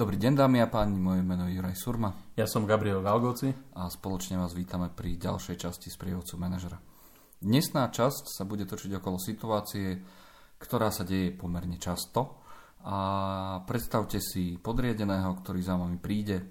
[0.00, 2.32] Dobrý deň dámy a páni, moje meno je Juraj Surma.
[2.32, 3.52] Ja som Gabriel Galgoci.
[3.76, 6.80] A spoločne vás vítame pri ďalšej časti z prievodcu manažera.
[7.36, 10.00] Dnesná časť sa bude točiť okolo situácie,
[10.56, 12.40] ktorá sa deje pomerne často.
[12.88, 12.96] A
[13.68, 16.48] predstavte si podriadeného, ktorý za vami príde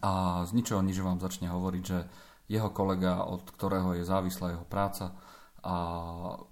[0.00, 1.98] a z ničoho nič vám začne hovoriť, že
[2.48, 5.12] jeho kolega, od ktorého je závislá jeho práca,
[5.60, 5.76] a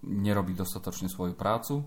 [0.04, 1.80] nerobí dostatočne svoju prácu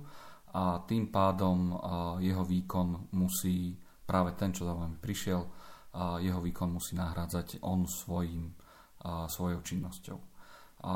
[0.58, 1.78] a tým pádom
[2.18, 3.78] jeho výkon musí
[4.08, 5.44] práve ten, čo za vami prišiel,
[6.24, 8.56] jeho výkon musí nahrádzať on svojim,
[9.28, 10.20] svojou činnosťou.
[10.86, 10.96] A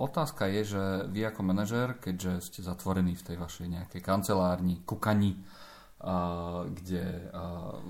[0.00, 5.36] otázka je, že vy ako manažér, keďže ste zatvorení v tej vašej nejakej kancelárni, kukani,
[6.04, 7.40] a, kde a,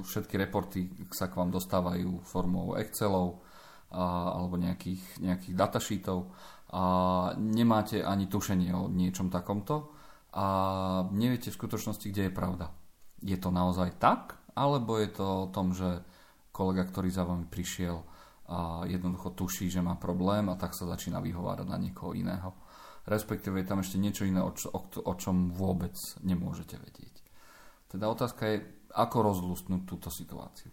[0.02, 3.42] všetky reporty sa k vám dostávajú formou Excelov
[3.94, 6.30] a, alebo nejakých, nejakých datasheetov
[6.74, 6.84] a
[7.38, 9.94] nemáte ani tušenie o niečom takomto
[10.34, 10.46] a
[11.14, 12.74] neviete v skutočnosti, kde je pravda.
[13.24, 14.36] Je to naozaj tak?
[14.52, 16.04] Alebo je to o tom, že
[16.52, 18.04] kolega, ktorý za vami prišiel
[18.44, 22.52] a jednoducho tuší, že má problém a tak sa začína vyhovárať na niekoho iného.
[23.08, 27.24] Respektíve je tam ešte niečo iné, o, čo, o, o čom vôbec nemôžete vedieť.
[27.88, 28.56] Teda otázka je,
[28.92, 30.70] ako rozlústnuť túto situáciu.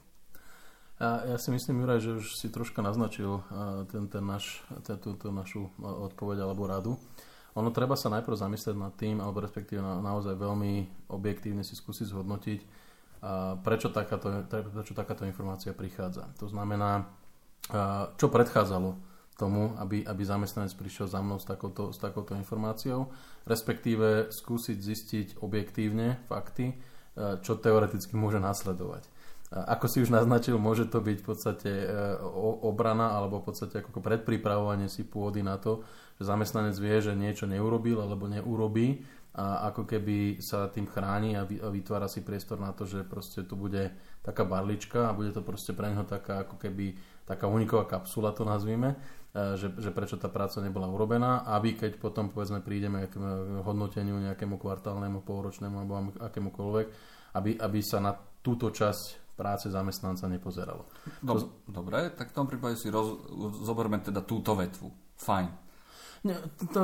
[1.01, 3.41] Ja, ja si myslím, Juraj, že už si troška naznačil
[3.89, 6.93] ten, ten naš, ten, túto našu odpoveď alebo radu.
[7.55, 12.07] Ono treba sa najprv zamyslieť nad tým, alebo respektíve na, naozaj veľmi objektívne si skúsiť
[12.07, 12.59] zhodnotiť,
[13.61, 16.25] prečo takáto, prečo takáto informácia prichádza.
[16.41, 17.05] To znamená,
[18.17, 18.97] čo predchádzalo
[19.37, 23.13] tomu, aby, aby zamestnanec prišiel za mnou s takouto, s takouto informáciou,
[23.45, 26.77] respektíve skúsiť zistiť objektívne fakty,
[27.45, 29.05] čo teoreticky môže nasledovať.
[29.51, 31.85] Ako si už naznačil, môže to byť v podstate e,
[32.63, 35.83] obrana alebo v podstate ako predpripravovanie si pôdy na to,
[36.15, 39.03] že zamestnanec vie, že niečo neurobil alebo neurobí
[39.35, 43.59] a ako keby sa tým chráni a vytvára si priestor na to, že proste tu
[43.59, 43.91] bude
[44.23, 46.95] taká barlička a bude to proste pre neho taká ako keby
[47.27, 48.95] taká uniková kapsula to nazvime,
[49.35, 53.19] e, že, že prečo tá práca nebola urobená, aby keď potom povedzme prídeme k
[53.67, 56.87] hodnoteniu nejakému kvartálnemu, polročnému alebo akémukoľvek,
[57.35, 60.85] aby, aby sa na túto časť práce zamestnanca nepozeralo.
[61.65, 63.25] Dobre, tak v tom prípade si roz,
[63.65, 64.91] zoberme teda túto vetvu.
[65.17, 65.71] Fajn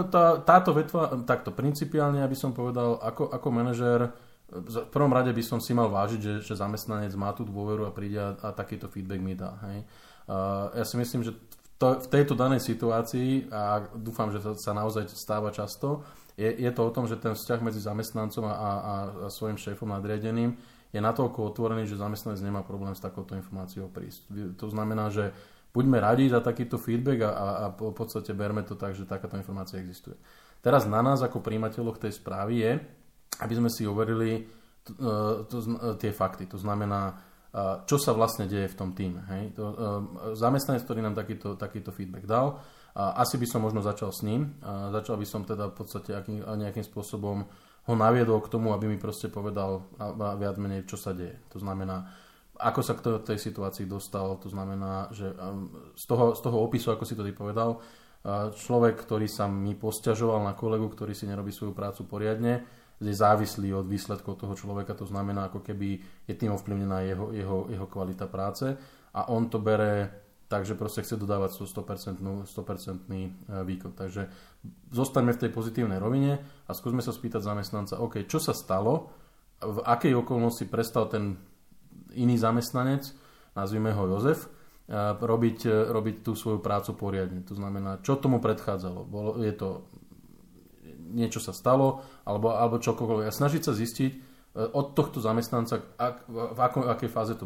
[0.10, 4.10] tá, táto vetva, takto principiálne, aby som povedal, ako, ako manažér,
[4.48, 7.92] v prvom rade by som si mal vážiť, že, že zamestnanec má tú dôveru a
[7.94, 9.60] príde a, a takýto feedback mi dá.
[9.70, 9.84] Hej.
[10.26, 11.36] Uh, ja si myslím, že
[11.78, 16.02] to, v tejto danej situácii, a dúfam, že to sa naozaj stáva často,
[16.34, 18.94] je, je to o tom, že ten vzťah medzi zamestnancom a, a, a
[19.30, 20.58] svojim šéfom nadriadeným
[20.98, 24.26] je natoľko otvorený, že zamestnanec nemá problém s takouto informáciou prísť.
[24.58, 25.30] To znamená, že
[25.70, 29.38] buďme radi za takýto feedback a, a, a v podstate berme to tak, že takáto
[29.38, 30.18] informácia existuje.
[30.66, 32.72] Teraz na nás ako príjimateľoch tej správy je,
[33.46, 34.50] aby sme si overili
[34.82, 36.50] to, e, to, e, tie fakty.
[36.50, 39.22] To znamená, e, čo sa vlastne deje v tom týme.
[39.30, 39.44] Hej?
[39.54, 39.64] To,
[40.34, 42.58] zamestnanec, ktorý nám takýto, takýto feedback dal,
[42.98, 44.58] asi by som možno začal s ním.
[44.90, 47.46] Začal by som teda v podstate aký, nejakým spôsobom
[47.88, 49.88] ho naviedol k tomu, aby mi proste povedal
[50.36, 51.40] viac menej, čo sa deje.
[51.56, 52.12] To znamená,
[52.60, 56.92] ako sa k tej situácii dostal, to znamená, že um, z toho, z toho opisu,
[56.92, 61.30] ako si to ty povedal, uh, človek, ktorý sa mi posťažoval na kolegu, ktorý si
[61.30, 62.66] nerobí svoju prácu poriadne,
[62.98, 67.58] je závislý od výsledkov toho človeka, to znamená, ako keby je tým ovplyvnená jeho, jeho,
[67.70, 68.74] jeho kvalita práce
[69.14, 73.92] a on to bere tak, že proste chce dodávať 100%, 100% uh, výkon.
[73.96, 74.32] Takže
[74.96, 79.12] zostaňme v tej pozitívnej rovine a skúsme sa spýtať zamestnanca, OK, čo sa stalo,
[79.58, 81.38] v akej okolnosti prestal ten
[82.14, 83.10] iný zamestnanec,
[83.58, 84.50] nazvime ho Jozef,
[85.20, 87.44] robiť, robiť tú svoju prácu poriadne.
[87.52, 89.04] To znamená, čo tomu predchádzalo.
[89.04, 89.84] Bolo, je to,
[91.12, 93.28] niečo sa stalo, alebo, alebo čokoľvek.
[93.28, 94.18] A snažiť sa zistiť e,
[94.64, 97.44] od tohto zamestnanca, ak, v ako, akej fáze to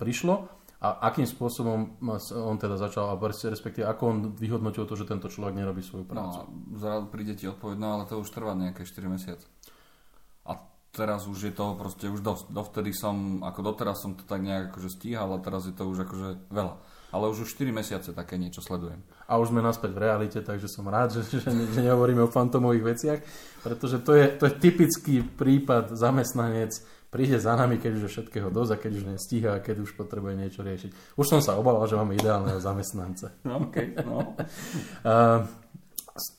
[0.00, 0.48] prišlo
[0.80, 2.00] a akým spôsobom
[2.40, 6.48] on teda začal, alebo respektíve ako on vyhodnotil to, že tento človek nerobí svoju prácu.
[6.48, 9.44] No, zrazu príde ti odpoveď, no ale to už trvá nejaké 4 mesiace
[10.90, 12.44] teraz už je toho proste už dosť.
[12.50, 16.06] Dovtedy som, ako doteraz som to tak nejak akože stíhal a teraz je to už
[16.06, 16.74] akože veľa.
[17.10, 19.02] Ale už už 4 mesiace také niečo sledujem.
[19.26, 22.84] A už sme naspäť v realite, takže som rád, že, že, že nehovoríme o fantomových
[22.84, 23.20] veciach,
[23.62, 26.74] pretože to je, to je typický prípad zamestnanec,
[27.10, 29.98] príde za nami, keď už je všetkého dosť a keď už nestíha a keď už
[29.98, 31.18] potrebuje niečo riešiť.
[31.18, 33.34] Už som sa obával, že máme ideálneho zamestnanca.
[33.50, 34.38] No, okay, no.
[35.10, 35.42] uh,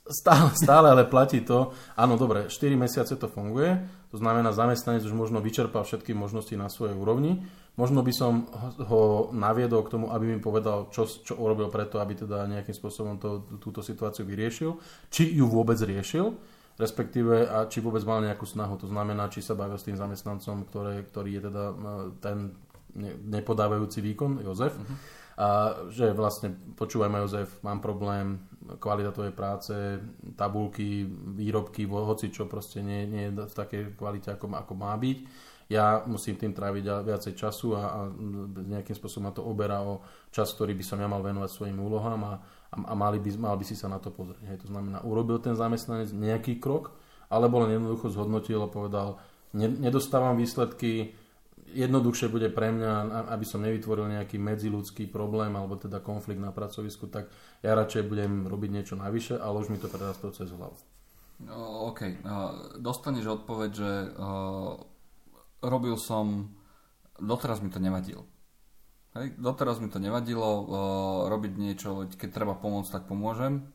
[0.07, 5.15] stále, stále ale platí to, áno, dobre, 4 mesiace to funguje, to znamená, zamestnanec už
[5.15, 7.47] možno vyčerpal všetky možnosti na svojej úrovni.
[7.79, 8.43] Možno by som
[8.91, 13.15] ho naviedol k tomu, aby mi povedal, čo, čo urobil preto, aby teda nejakým spôsobom
[13.15, 14.75] to, túto situáciu vyriešil.
[15.07, 16.35] Či ju vôbec riešil,
[16.81, 18.73] respektíve a či vôbec mal nejakú snahu.
[18.81, 21.63] To znamená, či sa bavil s tým zamestnancom, ktoré, ktorý je teda
[22.17, 22.57] ten
[23.29, 24.73] nepodávajúci výkon, Jozef.
[24.73, 24.97] Uh-huh.
[25.39, 25.47] A
[25.93, 28.41] že vlastne, počúvaj ma Jozef, mám problém,
[28.81, 29.73] kvalita tvojej práce,
[30.35, 31.05] tabulky,
[31.37, 35.19] výrobky, hoci čo proste nie, nie je v takej kvalite, ako, ako má byť.
[35.71, 37.99] Ja musím tým tráviť viacej času a, a
[38.59, 42.21] nejakým spôsobom ma to oberá o čas, ktorý by som ja mal venovať svojim úlohám
[42.27, 42.33] a,
[42.71, 44.43] a, a mali by, mal by si sa na to pozrieť.
[44.47, 46.95] Hej, to znamená, urobil ten zamestnanec nejaký krok,
[47.27, 49.19] alebo len jednoducho zhodnotil a povedal,
[49.55, 51.15] nedostávam výsledky,
[51.71, 57.07] jednoduchšie bude pre mňa, aby som nevytvoril nejaký medziludský problém alebo teda konflikt na pracovisku,
[57.07, 57.31] tak
[57.63, 60.75] ja radšej budem robiť niečo navyše, ale už mi to prerastlo cez hlavu.
[61.41, 62.01] No, OK.
[62.05, 64.77] Uh, dostaneš odpoveď, že uh,
[65.65, 66.53] robil som,
[67.17, 68.29] doteraz mi to nevadilo.
[69.11, 70.63] Hej, doteraz mi to nevadilo uh,
[71.27, 73.67] robiť niečo, keď treba pomôcť, tak pomôžem,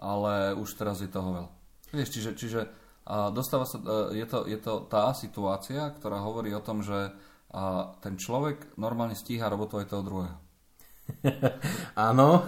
[0.00, 1.50] ale už teraz je toho veľa.
[1.92, 6.56] Vieš, čiže, čiže uh, dostáva sa, uh, je, to, je to tá situácia, ktorá hovorí
[6.56, 7.12] o tom, že
[7.50, 10.38] a ten človek normálne stíha robotu aj toho druhého.
[12.10, 12.46] Áno,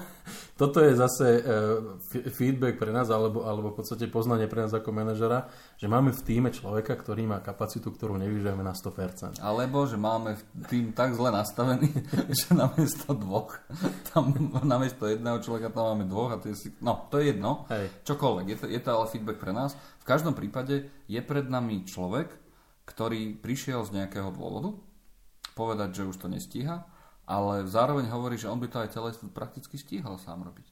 [0.62, 1.98] toto je zase uh,
[2.30, 6.22] feedback pre nás, alebo, alebo v podstate poznanie pre nás ako manažera, že máme v
[6.22, 9.42] týme človeka, ktorý má kapacitu, ktorú nevyžujeme na 100%.
[9.42, 10.38] Alebo, že máme
[10.70, 11.90] tým tak zle nastavený,
[12.38, 13.58] že namiesto dvoch,
[14.14, 14.30] tam
[14.62, 16.68] namiesto jedného človeka tam máme dvoch a to je si...
[16.78, 17.66] No, to je jedno.
[17.72, 17.90] Hej.
[18.06, 19.74] Čokoľvek, je to, je to ale feedback pre nás.
[19.98, 22.30] V každom prípade je pred nami človek,
[22.86, 24.78] ktorý prišiel z nejakého dôvodu,
[25.58, 26.86] povedať, že už to nestíha,
[27.26, 30.66] ale zároveň hovorí, že on by to aj celé prakticky stíhal sám robiť.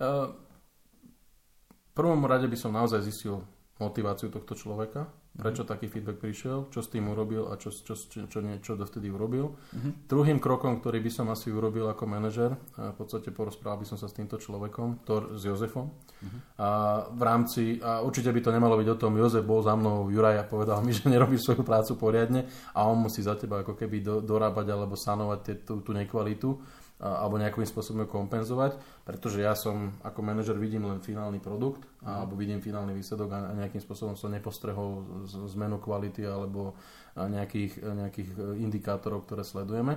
[0.00, 3.44] V prvom rade by som naozaj zistil
[3.76, 8.26] motiváciu tohto človeka, prečo taký feedback prišiel, čo s tým urobil a čo, čo, čo,
[8.26, 9.54] čo, čo dovtedy urobil.
[9.54, 9.92] Mm-hmm.
[10.10, 14.10] Druhým krokom, ktorý by som asi urobil ako manažer, v podstate porozprával by som sa
[14.10, 15.88] s týmto človekom, to, s Jozefom.
[15.88, 16.40] Mm-hmm.
[16.60, 16.68] A
[17.08, 20.42] v rámci, a určite by to nemalo byť o tom, Jozef bol za mnou, Juraj
[20.42, 22.44] a povedal mi, že nerobí svoju prácu poriadne
[22.74, 26.58] a on musí za teba ako keby do, dorábať alebo sanovať tú, tú nekvalitu
[27.00, 28.76] alebo nejakým spôsobom kompenzovať,
[29.08, 33.80] pretože ja som ako manažer vidím len finálny produkt alebo vidím finálny výsledok a nejakým
[33.80, 35.24] spôsobom som nepostrehol
[35.56, 36.76] zmenu kvality alebo
[37.16, 38.30] nejakých, nejakých
[38.60, 39.96] indikátorov, ktoré sledujeme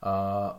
[0.00, 0.14] a,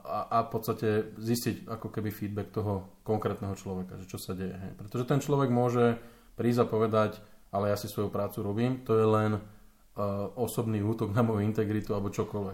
[0.05, 4.53] a, a v podstate zistiť ako keby feedback toho konkrétneho človeka, že čo sa deje.
[4.53, 4.71] Hej.
[4.77, 5.97] Pretože ten človek môže
[6.37, 7.11] prísť a povedať,
[7.49, 11.97] ale ja si svoju prácu robím, to je len uh, osobný útok na moju integritu
[11.97, 12.49] alebo čokoľvek.